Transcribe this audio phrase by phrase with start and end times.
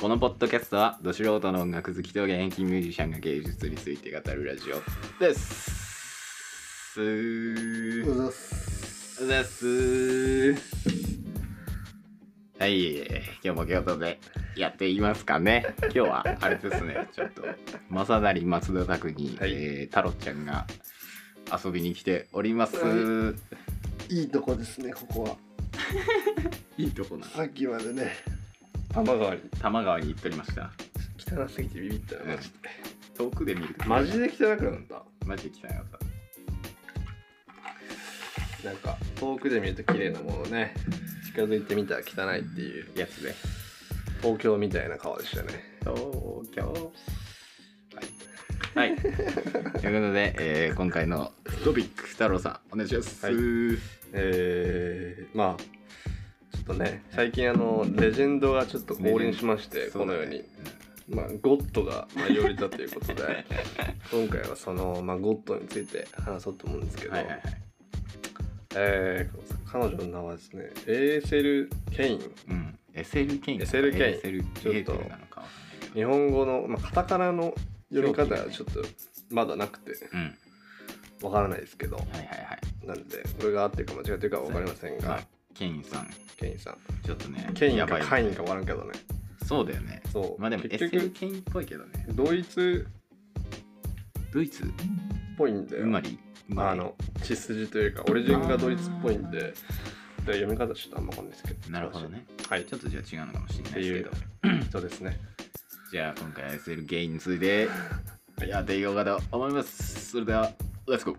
[0.00, 4.76] このポッドキャストはど素人の音楽好きと現役ミュージシャンが芸術について語るラジオ
[5.18, 6.94] です。
[6.94, 9.24] すーうざっす。
[9.24, 9.66] うざっす。
[9.66, 10.56] ー
[12.60, 12.98] はい。
[13.42, 14.20] 今日も京都で
[14.56, 15.74] やっていますかね。
[15.82, 17.08] 今日はあれですね。
[17.12, 17.42] ちょっと
[17.90, 19.52] 正成松田拓に、はい。
[19.52, 20.68] えー、太郎ちゃんが
[21.52, 23.34] 遊びに来ております、は
[24.08, 24.14] い。
[24.14, 25.36] いいとこですねここは。
[26.78, 28.37] いいとこなさっきまでね
[28.98, 30.72] 多摩川に多摩川に行っておりました。
[31.18, 32.22] 汚すぎてビビったよ。
[32.24, 32.30] うん。
[32.30, 32.58] マジで
[33.16, 33.88] 遠くで見ると。
[33.88, 35.02] マジで汚くなった。
[35.24, 35.84] マジで汚かっ
[38.60, 38.66] た。
[38.66, 40.74] なんか遠くで見ると綺麗なものね
[41.26, 42.86] 近づいてみたら汚いっていう。
[42.98, 43.36] やつで
[44.20, 45.78] 東京みたいな川でしたね。
[45.78, 46.92] 東京。
[48.74, 49.20] はい、はい、というこ
[49.80, 51.30] とで、えー今回の
[51.62, 53.34] トピック太郎さんお願いします、はい。
[54.12, 55.77] えー、まあ
[56.68, 60.44] とね最近あのレジェンドがちょっと降臨しましてこのように。
[61.10, 63.46] まあ、ゴッドが舞い降りたということで
[64.12, 67.42] 今回はその、まあ、ゴッドについて話そうと思うんですけど、はいはいはい。
[68.76, 72.20] えー彼女の名はですねエセル・ケイン。
[72.48, 72.78] うん。
[72.94, 74.40] イン エセル・ケイン。
[74.40, 77.54] ちょっとケインなのかわかんないけど日本語の、まあ、カタカナの
[77.90, 78.82] 読み方はちょっと
[79.30, 80.34] まだなくてうん。
[81.22, 81.96] わからないですけど。
[81.96, 82.86] はいはいはい。
[82.86, 85.08] なんでこれが合ってるか間違ってるかは分かりませんが。
[85.08, 86.08] まあケインさん。
[86.36, 86.76] ケインさん。
[87.04, 88.92] ちょっとねケインやばいかカインか分からんけどね。
[89.44, 90.00] そうだよね。
[90.12, 90.40] そう。
[90.40, 92.06] まあでも結 SL 局ケインっぽいけどね。
[92.10, 92.86] ドイツ。
[94.32, 94.62] ドイツ？
[94.62, 94.66] っ
[95.36, 96.18] ぽいんでうまり
[96.50, 99.54] うまりあの血筋というかオリジンがドイツっぽいんで。
[100.26, 101.70] で読み方ちょっとあんま分かんないですけど。
[101.70, 102.24] なるほどね。
[102.48, 102.64] はい。
[102.64, 104.10] ちょっとじゃあ違うのかもしれないです
[104.42, 104.62] けど。
[104.70, 105.18] そうですね。
[105.90, 107.68] じゃあ今回は SL ゲインについて
[108.46, 110.10] やっていこうかと思います。
[110.10, 110.52] それでは
[110.86, 111.16] レッツゴー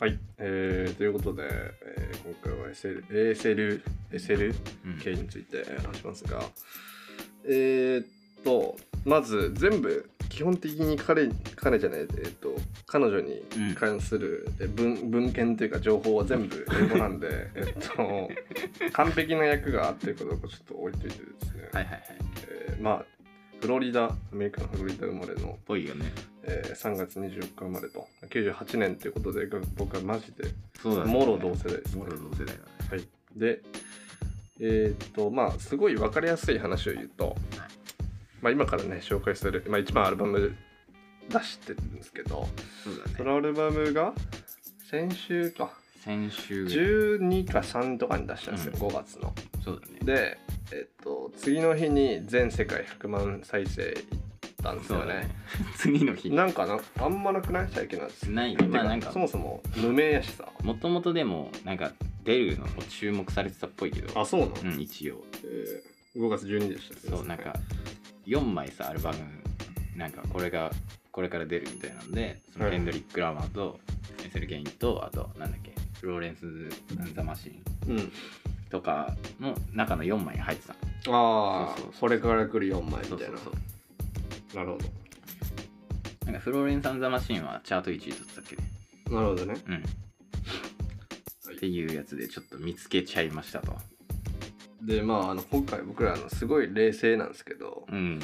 [0.00, 4.54] はい、えー、ということで、えー今回は SL、ASL、SL
[4.86, 4.98] うん。
[4.98, 6.40] 系について話しますが、
[7.46, 8.06] えー、っ
[8.42, 12.56] と、まず全部、基本的に彼、彼じゃない、えーっと、
[12.86, 13.42] 彼女に
[13.74, 18.30] 関するえ文,、文献というか情報は全部英語なんで、 えっと、
[18.92, 22.04] 完璧な役が合ってるかどうかちょっと置いといてですね、はいはいはい。
[22.48, 23.04] えーまあ、
[23.60, 26.06] フロリダ、アメリカのフロリダ生まれの、ぽいよね
[26.46, 29.46] えー3月24日生まれと、98年ということで、
[29.76, 30.44] 僕はマジで
[30.84, 32.04] もろ同世代ですね。
[32.04, 32.52] もろ同世代だ。
[32.52, 32.58] ね
[32.90, 33.60] はい、で
[34.60, 37.36] えーっとまあすごい分かりやすい話を言うと、
[38.40, 40.54] まあ、今からね紹介する、まあ、一番アルバム
[41.28, 42.46] 出してるんですけど
[42.84, 43.14] そうだね。
[43.16, 44.12] そのアルバムが
[44.90, 45.72] 先週か。
[46.04, 46.66] 先週。
[46.66, 48.88] 12か3とかに出したんですよ、うん。
[48.88, 49.32] 5月の。
[49.64, 49.98] そうだね。
[50.04, 50.38] で
[50.72, 54.04] えっと次の日に全世界100万再生いっ
[54.64, 55.14] たんですよね。
[55.14, 55.28] ね
[55.78, 56.30] 次の日。
[56.30, 57.68] なんかなあんまなくない？
[57.70, 58.24] 最近のやつ。
[58.30, 59.12] ないまあなんか。
[59.12, 60.48] そもそも無名やしさ。
[60.62, 61.92] もともとでもなんか
[62.24, 64.20] 出るのも注目されてたっぽいけど。
[64.20, 65.24] あそうなの、うん一応。
[65.44, 67.52] えー5月12でしたそうなんか
[68.24, 69.18] 4枚さアルバム
[69.96, 70.70] なんかこれが
[71.10, 72.74] これから出るみたいなんでそのはい。
[72.76, 73.80] ケンドリック・ラマーと
[74.24, 76.46] エセル・ゲインとあとなんだっけフローレンス・
[77.14, 77.48] ザ・マシ
[77.88, 78.12] ンうん。
[78.70, 80.76] とかの中の4枚に入ってたあ
[81.08, 83.08] あこれから来る4枚みたいな。
[83.08, 83.54] そうそうそう
[84.54, 84.84] なるほど。
[86.26, 88.56] なんかフローレンス・ザ・マシンはチャート1位取ってたっけ？
[88.56, 88.62] ね
[89.10, 89.54] なるほどね。
[89.68, 89.76] うん。
[91.54, 93.74] っていうやつでちょっと見つけちゃいましたと。
[94.82, 98.20] でまああの今回僕らあのすごい冷静なんですけどうん、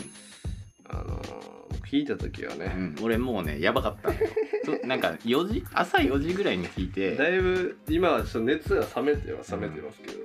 [0.91, 1.23] あの
[1.71, 4.19] 僕弾いた時はうね、ん、俺もうねやばかったと
[4.87, 5.65] なんか4時？
[5.73, 7.17] 朝4時ぐらいに聞いて。
[7.17, 10.20] だいぶ今はちょっと熱が冷めては冷めてますけど、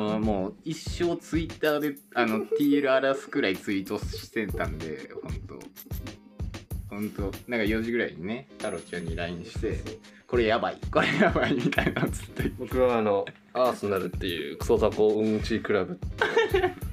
[0.00, 6.94] もうもう一生ツイッターであの TL 荒らすくらいツイートしてたんで本当。
[6.96, 7.22] 本当。
[7.22, 9.80] なんか4時ぐらいにね太郎ちゃんに LINE して
[10.26, 12.56] これやばいこれやばいみたいなのずっと言って。
[12.58, 15.98] 僕はあのアーセナルっていうクソザコうんちクラブの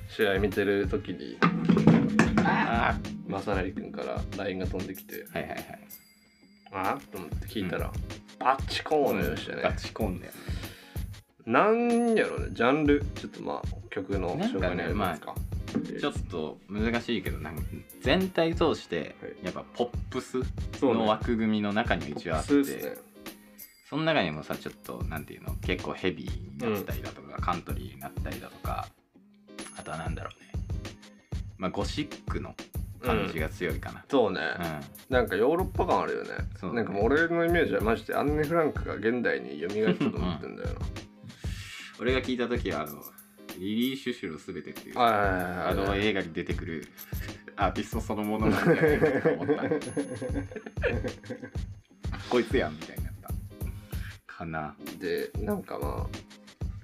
[0.10, 1.38] 試合見てる時に
[2.44, 2.98] あ
[3.30, 5.80] 正成君から LINE が飛んできてあはいはいはい。
[6.74, 7.92] あっと思って聞いたら、
[8.40, 9.62] バッチコーンのようでしたね。
[9.62, 10.67] ガチコンだよね
[11.48, 15.34] なんやろねジャンルちょっとまあ曲の紹介になりますか。
[16.00, 17.62] ちょっと難しいけどなんか
[18.02, 19.36] 全体通してはい。
[19.44, 20.42] やっぱポップス
[20.82, 22.96] の枠組みの中には一応あってそね。
[23.90, 28.88] その中にもさちょっとなんていうの結構ヘビーになったりだとか、カントリーになったりだとか
[29.78, 30.52] あとはなんだろうね
[31.58, 32.56] まあゴシックの
[33.02, 34.42] 感じが強いかな、そうね、
[35.10, 35.16] うん。
[35.16, 36.30] なんかヨーロッパ感あるよね。
[36.60, 40.70] そうなんか俺のイメージはマジでアンネ・フランクが現代に蘇ったと思ってんだよ
[42.00, 43.02] 俺が聞いた時はあの
[43.58, 46.88] リリー・シュシュのすべてっていうあの映画に出てくる
[47.58, 49.64] アーティストそのものなんじゃないかと思った。
[52.30, 53.30] こいつやんみたいになった。
[54.28, 54.76] かな。
[55.00, 56.08] でなんかま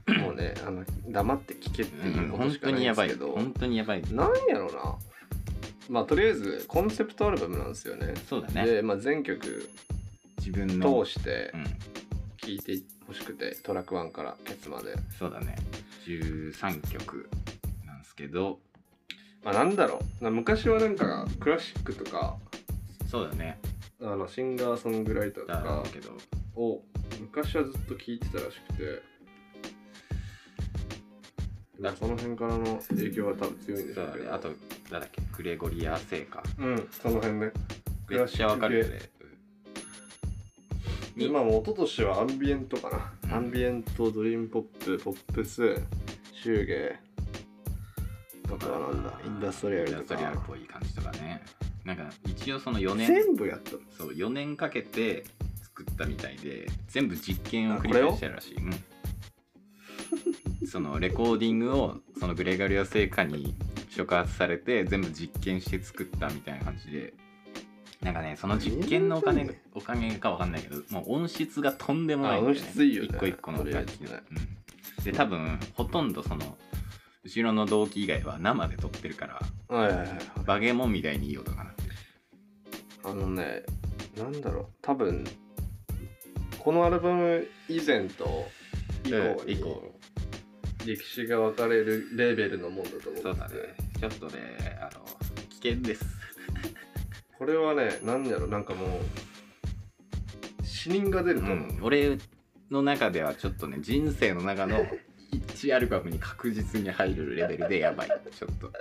[0.08, 3.08] あもうねあの黙って聞けっていうこと本しかないん当にやばい。
[3.10, 4.02] ですけど、本当にやばい。
[4.12, 4.96] なんやろな。
[5.90, 8.14] まあとりあえずコンセプトアルバムなんですよね。
[8.28, 8.66] そうだね。
[8.66, 9.70] で、まあ、全曲
[10.40, 11.04] 自分の。
[11.04, 11.64] 通してうん。
[11.64, 12.82] 聴いて
[13.14, 14.96] ほしくて、トラック1からケツまで。
[15.18, 15.56] そうだね。
[16.08, 17.30] 13曲
[17.86, 18.60] なんですけど。
[19.44, 20.24] まあなんだろう。
[20.24, 22.38] な昔はなんかクラシックとか
[23.08, 23.60] そうだね。
[24.02, 26.12] あのシンガーソングライターとだかけど。
[26.56, 26.82] を
[27.20, 29.02] 昔はずっと聴いてたらしくて。
[31.80, 34.30] まあその辺からの影響は多分強いんでしそょうね。
[34.32, 34.50] あと
[34.92, 35.22] なんだっけ？
[35.36, 36.44] グレゴリア聖歌。
[36.60, 37.52] うんその辺ね。
[38.10, 39.00] めっちゃわかるよね
[41.16, 43.34] でまあもう音としてはアンビエントかな、うん。
[43.34, 45.82] アンビエントドリームポップポップス
[46.34, 49.20] シューゲーあとはなんだ。
[49.26, 51.42] インダストリアルとインダストリアルっかぽい感じとかね。
[51.86, 53.08] なんか一応その4年。
[53.08, 53.80] 全部やったの？
[53.98, 55.24] そう4年かけて
[55.62, 58.72] 作ったみたいで全部実験を繰り返してるらしい、うん、
[60.70, 63.56] そのレコーディングをそのグレゴリア聖歌に
[63.90, 67.14] 触発されて全部実験して作ったみたいな感じで
[68.04, 73.10] なんかねその実験のお金がおかげかわかんないけどもう音質がとんでもないね、あ音質いいよね。
[73.12, 76.58] 一個一個の楽器うん、で多分ほとんどその
[77.24, 79.42] 後ろの動機以外は生で撮ってるから
[79.76, 80.20] はいはいはいはい。
[80.46, 81.90] バゲモンみたいにいい音がなってる。
[83.06, 83.64] あのね
[84.18, 84.66] なんだろう。
[84.82, 85.24] 多分
[86.60, 88.46] このアルバム以前と
[89.06, 89.94] 以降うん以に降。
[90.86, 93.56] 歴史が分かれるレベルのもんだと思ってそうだね。
[94.00, 95.06] ちょっとねあの
[95.62, 96.06] 危険です
[97.44, 102.18] これはねなんだろうなんかもう死人が出ると思う、うん、俺
[102.72, 104.78] の中ではちょっとね人生の中の
[105.34, 108.08] 1アルバムに確実に入るレベルでやばい。
[108.08, 108.72] ちょっと。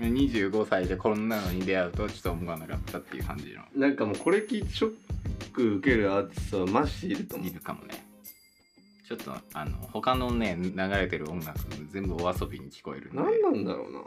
[0.00, 3.62] 25歳でこんなのに出会うとちょっと思わなかったっていう感じの。
[3.76, 4.94] なんかもうこれ聞いてショッ
[5.52, 7.48] ク受けるアーティストはマジでいると思う。
[7.48, 8.04] いるかもね。
[9.06, 11.58] ちょっとあの他のね流れてる音楽
[11.92, 13.22] 全部お遊びに聞こえるんで。
[13.22, 14.00] 何なんだろうな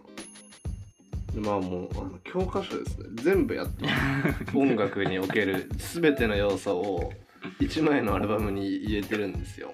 [1.39, 3.07] まあもうあの教科書ですね。
[3.15, 3.87] 全部やった
[4.57, 7.13] 音楽における全ての要素を
[7.59, 9.73] 1枚のアルバムに入れてるんですよ。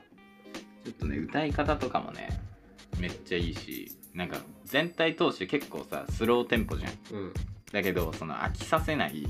[0.83, 2.29] ちょっとね歌い方とかもね
[2.99, 6.91] めっちゃいいしなんか全体通して結構さスローテンポじゃん。
[7.13, 7.33] うん。
[7.71, 9.25] だけどその飽きさせない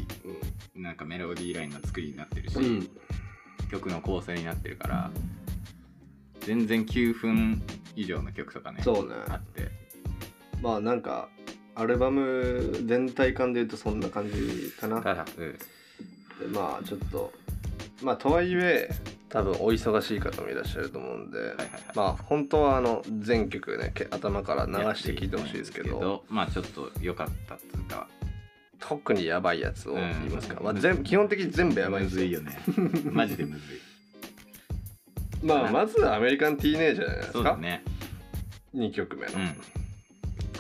[0.76, 2.90] なんかメロディーラインの作りになってるし、うん。
[3.70, 5.12] 曲の構成になってるから
[6.42, 7.62] 全然9分
[7.96, 9.16] 以上の曲とかねそうね。
[9.28, 9.70] あって。
[10.62, 11.30] まあなんか
[11.76, 14.98] アルバム全体感で言うとそんな感じかな。
[14.98, 15.04] うん。
[15.04, 15.58] で
[16.54, 17.32] まあちょっと
[18.02, 18.90] まあとはいえ
[19.30, 21.70] 多分お忙しい方もいらっしゃると思うんで、はいはいはい。
[21.96, 26.24] まあ本当はあの全曲ねけ頭から流して聴いてほしいですけど。
[26.30, 28.08] まあちょっと良かったっていうか。
[28.84, 30.66] 特にやばいやつを言いますか、うん。
[30.66, 32.22] まあ、全基本的に全部やばいんですよ。
[32.24, 32.60] むずいよね。
[33.14, 33.80] マジでむずい。
[35.44, 37.84] まあまずはアメリカンティーネイジャーじゃないですか、そうだね。
[38.74, 39.34] 2曲目の。
[39.34, 39.56] うん。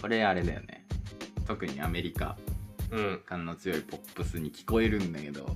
[0.01, 0.80] これあれだよね
[1.47, 2.37] 特にアメリカ
[2.91, 5.55] うん、感の強いポップスに聞こえるんだけど。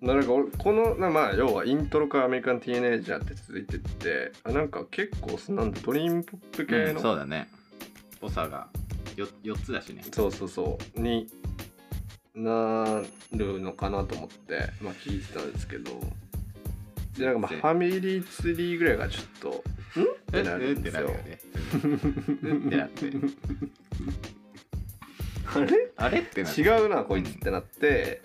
[0.00, 7.48] なんか俺このなまあ要はイントロからアメリカンティーネイジャーって続いてってあなんか結構なんだドリームポップ系うんの、そうだね。
[8.20, 8.68] ぽさが
[9.16, 10.04] 4, 4つだしね。
[10.12, 11.00] そうそうそう。
[11.00, 11.28] に
[12.34, 13.02] な
[13.32, 15.90] るのかなと思ってまあ聞いてたんですけど。
[17.18, 19.48] でなんかまあ全ファミリーツリーぐらいがちょっと
[19.98, 20.02] ん？
[20.04, 21.06] ってなるんですよ。
[21.06, 21.40] うってなるよね。
[22.42, 22.66] うん。
[22.66, 23.12] ってなって
[25.56, 25.92] あれ？
[25.96, 26.18] あれ？
[26.20, 26.60] ってなって。
[26.60, 28.22] 違うなこいつってなって。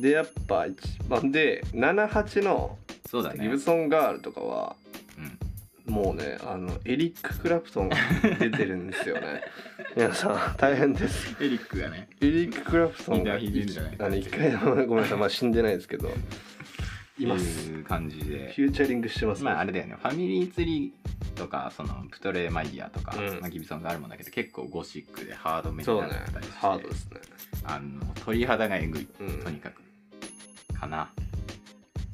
[0.00, 0.76] でやっぱ一
[1.08, 2.78] 番で78の
[3.08, 3.42] そうだね。
[3.42, 4.76] ギブソンガールとかは
[5.18, 5.92] うん。
[5.94, 7.96] もうねあのエリック・クラプトンが
[8.40, 9.42] 出てるんですよね。
[9.94, 11.36] 皆さん大変です。
[11.40, 12.08] エリックがね。
[12.20, 14.52] エリック・クラプトンがあの一回
[14.86, 16.10] ごめんなさいまあ死んでないですけど
[17.18, 18.52] いますいう感じで。
[18.54, 19.50] フューチャリングしてますね。
[19.50, 19.96] まああれだよね。
[20.00, 23.40] ファミリーツリーとかそのプトレーマイヤーとか、うん。
[23.40, 27.20] まあ、ギブソンがあるもんだけど結構ゴシックでハードめになったりして、ハードですね。
[27.64, 29.38] あの鳥肌がえぐい、うん。
[29.42, 29.82] とにかく。
[30.78, 31.10] かな。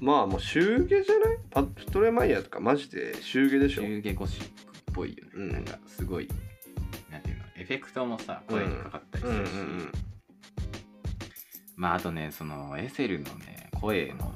[0.00, 1.38] まあもう祝儀じゃない？
[1.50, 3.82] パプトレマイヤーとかマジで祝儀でしょ。
[3.82, 5.52] 中下ゴシックっぽいよね、うん。
[5.52, 6.28] なんかすごい
[7.10, 7.44] なんていうの？
[7.56, 9.52] エフェクトもさ声にかかったりするし、
[11.76, 14.32] まああとねそのエセルのね声の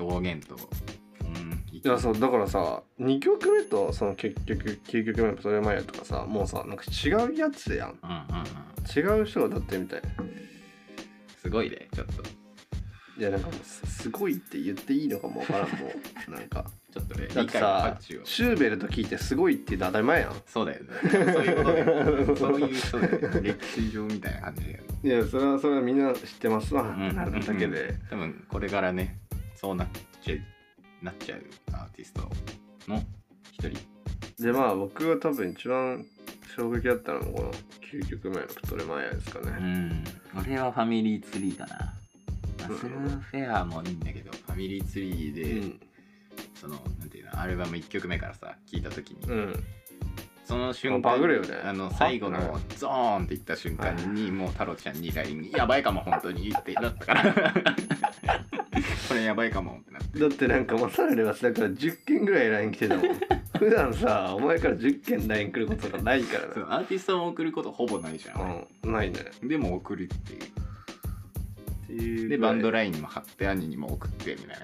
[0.00, 0.56] 表現と、
[1.24, 7.98] うん、いいやそうだからさ2曲目とその結局9曲目のプトレマイヤーとかさもうさなんか違うやつやん。
[8.02, 9.18] うんうんうん。
[9.18, 10.02] 違う人が歌ってるみたい。
[11.40, 12.22] すごいねちょっと。
[13.18, 15.92] いやなんかもうすすごいって言っていいのかもわからんも
[16.28, 16.30] う。
[16.30, 16.64] なんか。
[16.92, 20.34] ちょっとねだってさシューベルト聞いてすごいって当たり前やん。
[20.46, 20.90] そうだよね。
[21.02, 24.84] そういうことだよそういう人だよね歴史上みたいな感じだよね。
[25.04, 27.14] いやそれはそれはみんな知ってますわ、うん。
[27.14, 29.19] なるだけで、多分これからね
[29.60, 29.88] そうなっ
[30.22, 30.36] ちゃ
[31.04, 32.22] なっちゃうアーティスト
[32.88, 33.02] の
[33.52, 33.78] 一人。
[34.42, 36.06] でまあ僕が多分一番
[36.56, 37.52] 衝撃だったのがこの
[37.92, 39.50] 9曲目のプトレマイヤーですかうね。
[39.50, 40.04] ん。
[40.38, 41.94] 俺はファミリーツリーかな、
[42.60, 42.78] まあうん。
[42.78, 45.80] スルーフェアもいいんだけどファミリーツリーで、うん。
[46.54, 49.64] そのなんていうのアルバム1曲目からさ聴いた時に、うん。
[50.46, 51.36] その瞬間ね。
[51.64, 57.54] あのは最後のはゾーンって言った瞬間にもう太郎ちゃんに LINE に「やばいかも本当に」ってなったから
[59.08, 63.04] これやばいかもってなってだってなんかまさらにはだから10件ぐらい LINE 来てたもん。
[63.58, 68.64] 普段さ、お前から10件 LINE 来ることがないからそうアーティストを送ることほぼないじゃん、な。
[68.84, 68.92] うん。
[68.92, 69.18] ないね。
[69.42, 74.58] でも送るっていうっていうでバンドララインにも貼って兄にも送ってみたい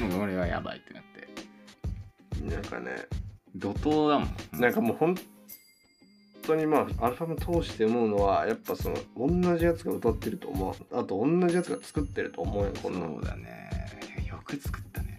[0.00, 1.28] な もう俺はやばいってなって
[2.42, 3.06] なんかね、
[3.54, 5.14] 怒涛だもんなんかもう本
[6.48, 10.98] 当にまあアルバム通して思うのはやっぱその同じやつが歌ってると思う。
[10.98, 12.72] あと同じやつが作ってると思うよ。
[12.82, 13.70] こんなそうだね。
[14.26, 15.18] よく作ったね。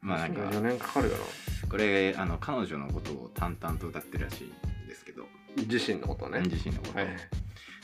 [0.00, 1.20] まあなんか4年かかるよな
[1.68, 5.24] これあの彼女のことを淡々と歌ってるらしいんですけど、
[5.56, 6.40] 自身のことね。
[6.42, 6.92] 自身のこと。
[6.94, 7.08] を、はい。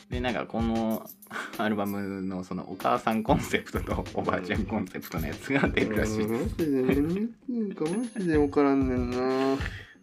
[0.09, 1.09] でなんかこの
[1.57, 7.73] アルバムのそのお母さんコンセプトとおばあちゃんコンセプトのやつが出るらしい、マジでねなん。
[7.73, 9.57] かマジで分からんねんな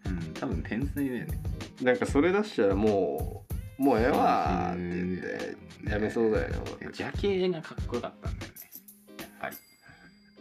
[0.05, 1.39] うん、多分天才だよね。
[1.81, 3.45] なんかそれ出したらも
[3.79, 6.57] うもうええわーって言ってやめそうだよね
[6.91, 8.59] ジャケがかっこよかったんだよね
[9.19, 9.57] やっぱり。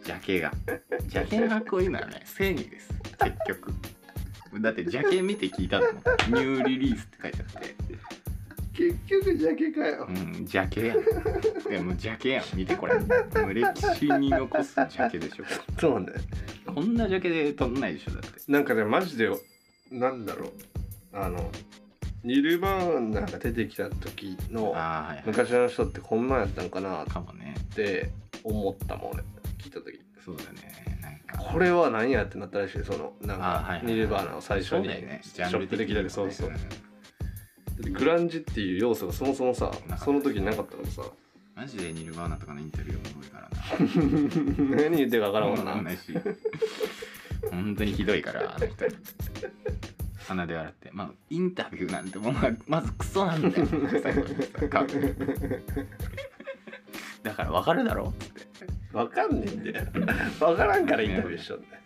[0.05, 0.53] ジャケが。
[1.07, 2.93] ジャケがかっこいいのはね正義です。
[3.23, 3.73] 結局。
[4.61, 5.87] だってジャケ見て聞いたの。
[5.93, 7.77] もニューリリースって書いてあって
[8.79, 10.07] 結局ジャケかよ。
[10.09, 10.99] うんジャケやん。
[11.69, 12.45] でもジャケやん。
[12.55, 12.95] 見てこれ。
[12.95, 13.07] も
[13.49, 15.45] う歴史に残すジャケでしょ。
[15.81, 16.07] そうね。
[16.65, 18.41] こんなジャケで撮んないでしょだって。
[18.47, 19.29] なんかねマジで
[19.91, 20.51] なんだろう。
[21.13, 21.51] あの
[22.23, 25.25] ニルバーナが出てきた時のああはいはい。
[25.27, 27.57] 昔の人ってこんなんやったんかなっかもね。
[27.75, 28.13] て
[28.45, 29.25] 思ったもん俺。
[29.59, 30.01] 聞いた時。
[30.25, 31.01] そうだね。
[31.03, 31.51] なんか。
[31.53, 35.21] これは何やってなったらしいそのなんかあはいはいニルバーナを最初にそうだよね。
[35.25, 36.51] ショップできたりそうそう。
[36.51, 36.88] うん
[37.81, 41.03] でグランジっていう要素がそもそもさその時になかったからさ。
[41.55, 44.77] マジでニルバーナとかのインタビューおもろいからな。
[44.89, 45.83] 何言ってるか分からんもんな。
[45.83, 46.15] ないし。
[47.51, 48.85] 本当にひどいからあの人。
[50.29, 50.91] 鼻で笑って。
[50.93, 53.67] まあインタビューなんてもうままずクソなんだよ。
[54.01, 54.87] 最後にさカ
[57.25, 58.05] だから分かるだろ？
[58.11, 58.27] って
[58.93, 59.87] 分かんねえんだよ。
[60.39, 61.83] 分からんからインタビューしちゃうんだよ。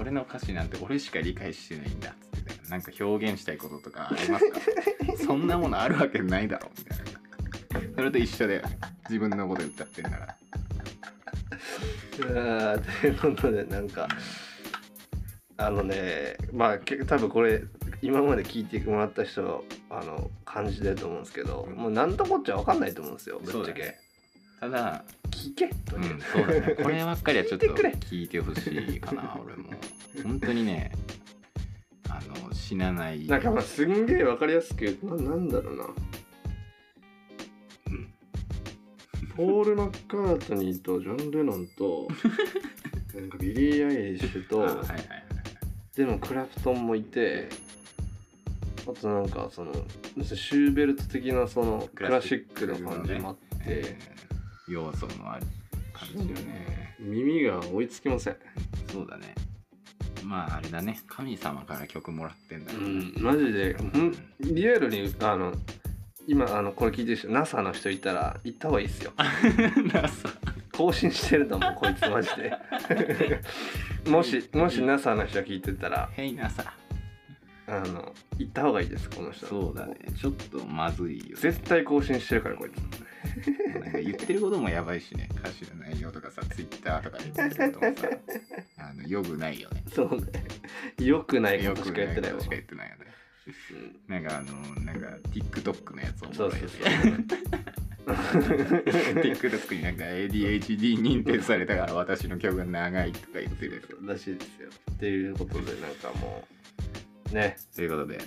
[0.00, 2.10] 俺の歌詞なんて俺しか理解してないんだ。
[2.10, 2.14] っ
[2.70, 4.60] なんか表現したいこととかありますか？
[5.24, 7.04] そんなものあるわけないだろみたいな。
[7.94, 8.62] それと一緒で
[9.08, 10.36] 自分のこと歌ってんだから
[12.20, 14.08] あーということでなんか
[15.58, 17.62] あのねまあけ多分これ
[18.02, 23.96] 今まで聞いてもらった人あの感じてると思うんですけど、もう何とこっちゃ分かんないと思うんですよぶっちゃけ、
[24.60, 26.74] ただ聞けという、うん、そうだね。
[26.82, 29.70] こればっかりはちょっと聞いてほしいかな、俺も。
[30.22, 30.92] 本当にね、
[32.18, 33.26] あの、死なない。
[33.26, 35.88] なんかまあすんげえ分かりやすく言うとななんだろうなう
[37.90, 38.12] ん
[39.36, 42.08] ポール・マッカートニーとジョン・レノンと
[43.14, 44.98] なんかビリー・アイリッシュと、あはいはいはい。
[45.94, 47.48] でもクラプトンもいて
[48.86, 49.72] あとなんかその
[50.22, 54.16] シューベルト的なそのクラシックの感じもあって、えー
[54.68, 55.46] 要素のある
[55.92, 56.96] 感じよね。
[56.98, 58.36] 耳が追いつきません
[58.90, 59.32] そうだね。
[60.26, 63.14] まああれだね、神様から曲もらってんだうん。
[63.18, 64.12] マジでほん。
[64.40, 65.52] リアルにあの
[66.26, 69.12] 今あのこれ聞いてる人 NASA の人いたら行った方がいいですよ。
[69.94, 70.28] なさ
[70.72, 72.52] 更新してると思うこいつマジで。
[74.10, 76.08] もしもし NASA の人が聞いてたら。
[76.12, 76.74] ヘイなさ。
[77.68, 79.96] あの行った方がいいですこの人そうだね。
[80.16, 81.34] ちょっとまずいよ、ね。
[81.36, 82.76] 絶対更新してるからこいつ
[83.80, 85.28] なんか言ってることもやばいしね。
[85.38, 88.08] 歌詞の内容とかさ、ツイッターとかで言ってることもさ、
[88.90, 89.82] あの、よくないよね。
[89.92, 93.06] そうねよくないことしか言ってないわよくしか言ってないよね。
[93.70, 96.82] うんなんかあの、なんか TikTok のやつをそうそうそう
[98.06, 103.82] TikTok になんか ADHD 認定されたから私の曲が長いとか言ってる。
[104.02, 106.56] らしいですよっていうことでなんかもう
[107.32, 108.20] ねということで、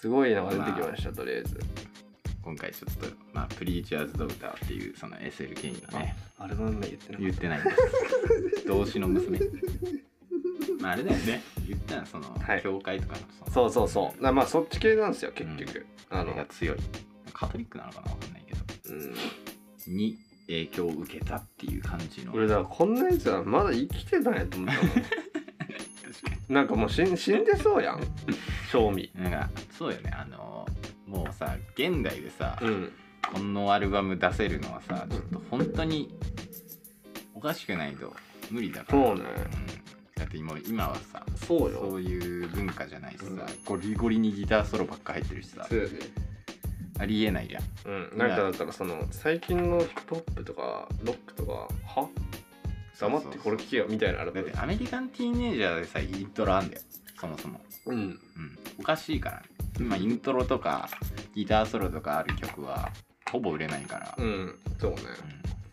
[0.00, 1.60] すごいのが出てきました、とりあえず
[2.42, 7.70] 今回ちょっと、まあ、プリーチャーズ・ドクターっていうその SLK のね、アルバム名言ってなかっ言ってないんで
[8.60, 8.66] す。
[8.68, 9.38] 動詞の娘。
[10.80, 11.42] まああれだよね。
[11.68, 16.78] 言ったらその、はい教会とかのそのたそうそうそうなまあそっち系なんですよ結局、ああのれが強い。
[17.32, 18.60] カトリックなのかなわかんないけど。
[18.94, 19.14] うん
[19.86, 22.32] に影響を受けたっていう感じの。
[22.34, 25.16] 俺だからこんなやつはまだ生きてたんやと思ったもん確か
[26.50, 28.00] なんかもう死ん死んでそうやん。
[28.70, 29.10] 賞味。
[29.14, 29.22] に。
[29.22, 30.10] なんか、そうよね。
[30.14, 30.66] あの、
[31.06, 32.92] もうさ、現代でさ、うん。
[33.32, 36.12] このアルバム出せるのはさちょっと本当に
[37.34, 38.12] おかしくないと
[38.50, 39.04] 無理だから。
[39.04, 39.20] そうね。
[39.20, 39.24] ん。
[40.16, 41.78] だって今今はさそうよ。
[41.90, 43.40] そういう文化じゃないしさ、うん。
[43.64, 45.88] ゴリゴリにギターソロばっか入ってるしさそう
[46.98, 47.62] ありえないじゃん。
[48.12, 48.18] うん。
[48.18, 52.08] なんかだったらその最近のヒップホップとかロックとかは？
[53.00, 54.32] 黙ってこれ聞けよみたいなのある。
[54.34, 56.82] だってアメリカンティーネイジャーでさイントロあんだよ
[57.18, 57.60] そもそも。
[57.86, 57.96] うん。
[57.96, 58.18] うん。
[58.78, 59.46] おかしいからね。
[59.78, 60.88] 今イントロとか
[61.34, 62.90] ギターソロとかある曲は
[63.30, 64.24] ほぼ売れないから、うん。
[64.24, 64.98] うんそうね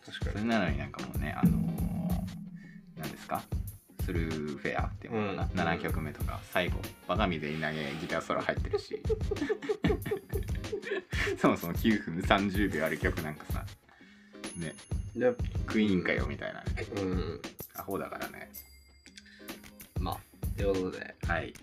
[0.04, 0.32] 確かに。
[0.32, 3.42] それなのになんかもうねあのー、なんですか？
[4.04, 5.78] スルーフェアっていうのかな、うん。
[5.78, 6.40] 7曲目とか。
[6.50, 9.02] 最後バカみでい投げギターソロ入ってるし
[11.38, 13.64] そもそも9分30秒ある曲なんかさ
[14.58, 14.74] ね。
[15.16, 15.32] いや
[15.66, 16.66] クイーンかよみたいなね。
[16.96, 17.40] うん。
[17.76, 18.50] アホだからね。
[19.98, 20.18] まあ
[20.56, 21.14] ということで。
[21.26, 21.54] はい。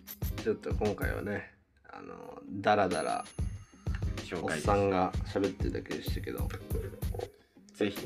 [0.44, 1.52] ちょっと今回はね
[1.90, 3.26] あのダラダラ
[4.34, 4.66] おっ紹介です。
[4.68, 6.48] さんが喋ってるだけでしたけど。
[7.76, 7.98] ぜひ。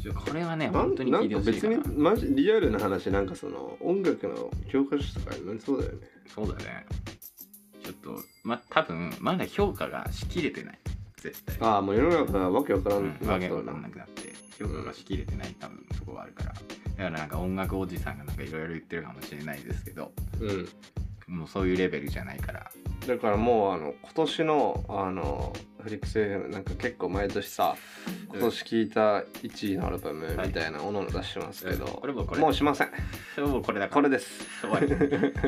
[0.00, 5.98] ちょこれはねなん本当に聞いてなんか別ほしいかなにマジリアルな話なんかその音楽の教科書とかになりそうだよね。
[6.32, 6.86] そうだね。
[7.82, 10.78] ちょっとま多分まだ評価がしきれてない
[11.20, 11.56] 絶対。
[11.60, 16.52] ああもう世の中がわけわからうんんわけわかなくなって評価がしきれてない多分とこがあるから。
[16.52, 20.12] だからなんか音楽おじさんがなんかいろいろ言ってるかもしれないですけど。
[20.40, 20.68] うん。
[21.28, 22.70] もうそういうレベルじゃないから。
[23.06, 27.76] だからもうあの今年のあのフリックス FM なんか結構毎年さ
[28.30, 32.40] 今年聴いた1位のアルバムみたいなおのの出してますけど、これもこれ。
[32.40, 32.90] もうしません。
[33.38, 34.44] もうこれだこれです。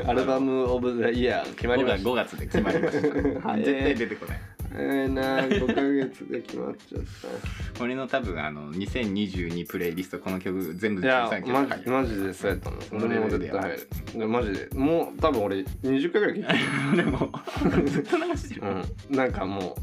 [0.06, 2.10] アルバムオブザイヤー決まりました。
[2.10, 3.02] 5月で決まりまし
[3.42, 3.48] た。
[3.48, 3.64] はい。
[3.64, 4.40] 絶対出てこない
[4.72, 7.02] えー、な5ヶ月で決まっちゃっ
[7.76, 7.82] た。
[7.82, 13.88] 俺の多分あの2022プレイリストこの曲全部いや13曲マジマジでそうやったの俺も絶対入る。
[14.18, 17.32] でマジでもう多分俺20回ぐらい聞いてでも
[17.86, 18.68] ずっと流してる、る、
[19.10, 19.76] うん、なんかも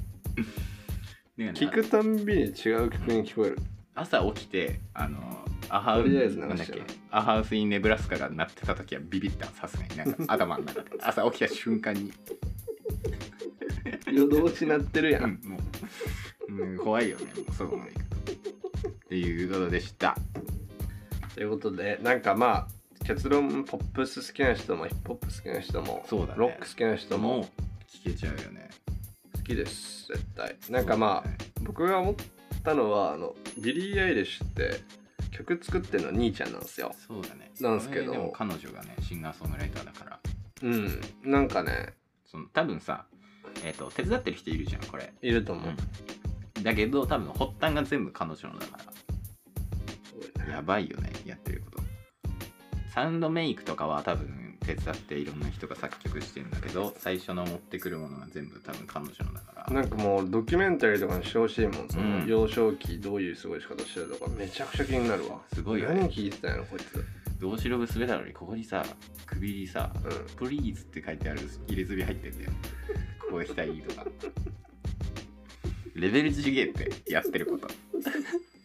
[1.38, 3.58] うね聞くたんびに違う曲に聞こえる。
[3.96, 5.20] 朝起きてあの
[5.70, 6.86] アハウとりあえず流なんだっけしてる。
[7.12, 9.48] アハウス・イン・ネブラスカが鳴ってた時はビビった。
[9.48, 9.98] さすがに。
[9.98, 10.92] なんか頭の中で。
[11.02, 12.14] 朝起きた瞬間に、
[14.12, 15.58] 夜通しなってるやうんん、も
[16.50, 17.26] う、うん、怖いよね。
[17.26, 20.16] もうそこまでいくとっていうことでした。
[21.36, 22.68] ということでなんかま
[23.02, 26.40] あ結論ポップス好きな人もヒップホップ好きな人もそうだね。
[26.40, 27.48] ロック好きな人も
[27.90, 28.70] 聞けちゃうよね。
[29.36, 30.58] 好きです絶対。
[30.70, 31.30] なんかまあ、
[31.62, 32.16] 僕が思っ
[32.64, 34.82] たのはあのビリー・アイリッシュって
[35.32, 36.94] 曲作ってるの兄ちゃんなんですよ。
[37.08, 37.52] そうだね。
[37.62, 38.34] なんすけど。
[38.36, 40.20] 彼女がねシンガーソングライターだから。
[40.64, 41.02] うん。
[41.24, 41.94] なんかね
[42.26, 43.06] その多分さ
[43.64, 50.54] えっ、と手伝ってる人いるじゃんこれ、いると思う、だけど多分発端が全部彼女のだから。
[50.54, 51.84] やばいよねやってること。
[52.94, 59.74] サウンドメイクとかは多分手伝っていろんな人が作曲してるんだけど最初の持ってくるものが全部多分彼女のだから。
[59.74, 62.28] なんかもうドキュメンタリーとかにしてほしいもんその、うん。
[62.28, 65.40] 幼少期どういう過ごし方してるとかめちゃくちゃ気になるわ。
[65.54, 66.02] すごいよね。
[66.02, 67.06] 何聞いてたんやろこいつ。
[67.40, 68.84] どうしろぶすべだろにここにさ
[69.28, 72.52] 首にさう「プリーズ」って書いてある入れ墨入ってんだよ
[73.30, 74.06] ここが額とか。
[75.96, 77.68] レベル違えってやってること。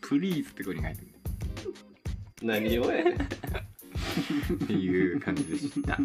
[0.02, 2.46] プリーズってここに書いてる。
[2.46, 3.14] ん何をやねん。
[3.14, 5.96] っていう感じでした。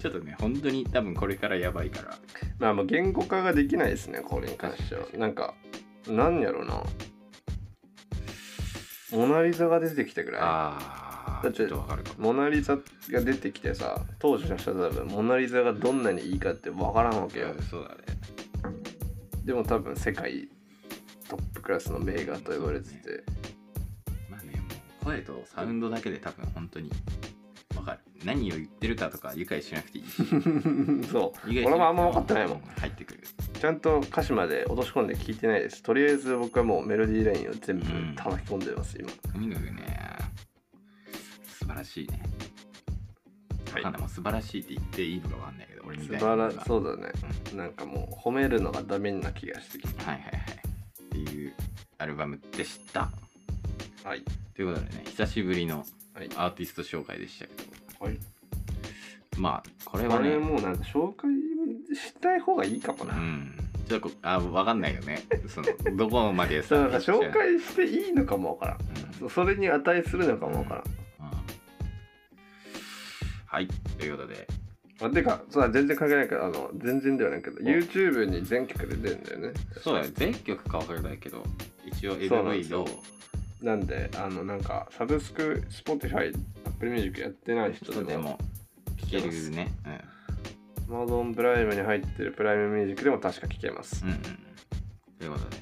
[0.00, 2.18] ちょっとね本当に多分これからやばいから。
[2.58, 5.06] まあもう言語化ができないですねこれに関しては。
[5.16, 5.54] なんか
[6.06, 6.82] なんやろな。
[9.12, 11.11] モナ・リザが出てきたぐらああ
[11.42, 12.32] だってちょっとわかるかいも。
[12.32, 17.54] モナ・リザが出てきてさ当時の人は多分モナ・リザがどんなにいいかってわからんわけよ。
[17.70, 17.96] そうだね。
[19.44, 20.48] でも多分世界
[21.28, 23.24] トップクラスの名画と言われてて。
[24.30, 24.66] まあねも
[25.02, 26.90] う声とサウンドだけで多分本当に
[27.76, 27.98] わかる。
[28.24, 30.22] 何を言ってるかとか理解しなくていいし。
[31.10, 31.48] そう。
[31.48, 32.60] 俺もあんま分かってないもん。
[32.60, 33.20] 入ってくる。
[33.60, 35.82] ちゃんと歌詞まで落とし込んで聞いてないです。
[35.82, 38.14] とりあえず僕はもうメロディーラインを全部うん。
[38.14, 39.10] 叩き込んでます今。
[39.32, 40.18] とにかくね
[41.62, 42.22] 素晴らしいね。
[43.72, 43.84] はい。
[43.84, 46.48] もう素晴らしいって言っていいのかわかんないけど俺み素たいなのが。
[46.50, 47.12] 晴らそうだね。
[47.54, 50.32] なんかもう褒めるのがダメな気がしてきはいはいはい。
[51.04, 51.54] っていう
[51.98, 53.10] アルバムでした。
[54.02, 54.22] たはい。
[54.54, 56.28] ということでね久しぶりのはい。
[56.36, 58.04] アーティスト紹介でしたけど。
[58.04, 58.18] はい。
[59.38, 60.30] まあこれはね。
[60.30, 61.30] これもうなんか紹介
[61.94, 63.54] したい方がいいかもな、うん。
[63.88, 65.22] ちょっとこあわかんないよね。
[65.46, 68.78] そのどこまで そうなんかさ紹介していいのかもわからん。
[69.22, 69.28] うん。
[69.28, 71.01] そそれに値するのかもわからんうん
[73.52, 74.48] はいということで。
[75.02, 79.52] あてかそ全然関係ないけどあの全然ではないけど YouTube に全曲で出るんだよね。
[79.82, 81.42] そうだよ全曲か分からないけど
[81.84, 82.84] 一応 MV よ。
[82.84, 86.34] となんであのなんかサブスク Spotify
[86.64, 88.38] Apple Music やってない人でも人でも
[89.02, 89.72] 聴けるね。
[90.88, 94.02] Amazon プライムに入ってるプライムミュージックでも確か聴けます。
[94.02, 94.22] うんうんうん。
[95.18, 95.56] ということで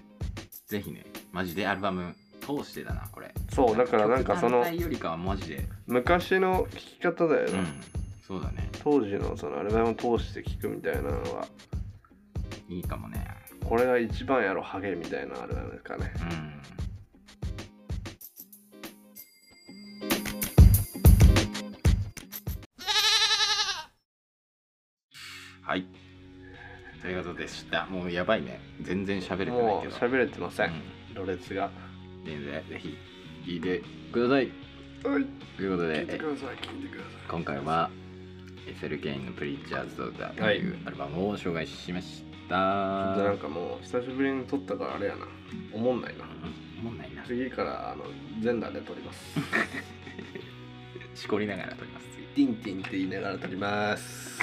[0.68, 2.14] ぜひねマジでアルバム
[2.58, 3.32] 通通してだなこれ。
[3.50, 5.68] そうだからなんかその曲単体よりかはマジで。
[5.86, 7.66] 昔の聴き方だよな、うん
[8.30, 8.68] そうだね。
[8.84, 11.46] 当時のそのアルバムを通して聴くみたいなのは。
[12.68, 13.26] いいかもね。
[13.64, 16.12] これが一番やろハゲみたいなアルバムですかね。
[16.20, 16.60] うん。
[25.62, 25.84] はい。
[27.02, 27.86] ということでした。
[27.86, 28.60] もうやばいね。
[28.82, 29.64] 全然喋れてないけど。
[29.64, 30.70] もう喋れてません、
[31.10, 31.14] うん。
[31.14, 31.70] ろれつが
[32.24, 32.96] 全然ぜひ
[33.46, 34.50] 聞いてください。
[35.02, 35.26] はい。
[35.56, 37.90] ということで聞いてください聞いてくださ今回は
[38.66, 45.26] エセル・ケインの「プリッチャーズ・ドーター」というアルバムを紹介しました、いちょっとなんかもう久しぶりに撮ったからあれやな。
[45.72, 46.24] 思んないな。
[46.24, 46.30] うん
[46.80, 47.22] 思んないな。
[47.24, 48.04] 次からあの
[48.40, 49.38] 全裸で撮ります。
[51.14, 52.46] しこりながら撮ります次。
[52.46, 54.38] ティンティンって言いながら撮ります。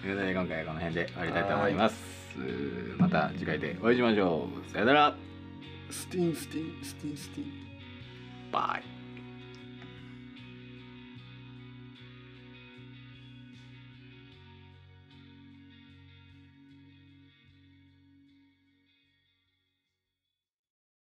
[0.00, 2.16] ということで今回はこの辺で終わりたいと思います。
[2.98, 4.70] また次回でお会いしましょう。
[4.70, 5.25] さよなら
[5.90, 6.48] スティンス